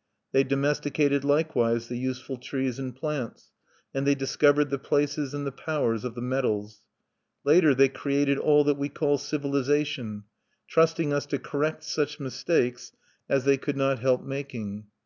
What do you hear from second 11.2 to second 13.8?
to correct such mistakes as they could